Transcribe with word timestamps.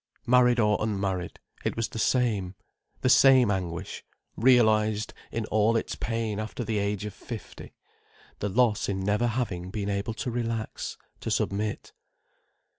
Married 0.25 0.59
or 0.59 0.79
unmarried, 0.81 1.37
it 1.63 1.75
was 1.75 1.89
the 1.89 1.99
same—the 1.99 3.07
same 3.07 3.51
anguish, 3.51 4.03
realized 4.35 5.13
in 5.31 5.45
all 5.45 5.77
its 5.77 5.93
pain 5.93 6.39
after 6.39 6.63
the 6.63 6.79
age 6.79 7.05
of 7.05 7.13
fifty—the 7.13 8.49
loss 8.49 8.89
in 8.89 8.99
never 8.99 9.27
having 9.27 9.69
been 9.69 9.89
able 9.91 10.15
to 10.15 10.31
relax, 10.31 10.97
to 11.19 11.29
submit. 11.29 11.93